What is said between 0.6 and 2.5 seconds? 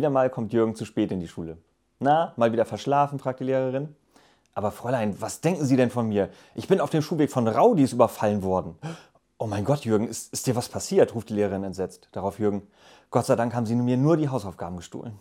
zu spät in die Schule. Na,